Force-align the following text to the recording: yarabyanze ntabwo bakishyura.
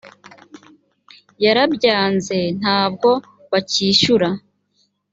yarabyanze 1.43 2.37
ntabwo 2.59 3.09
bakishyura. 3.51 4.29